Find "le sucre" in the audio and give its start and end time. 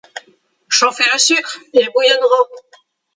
1.13-1.59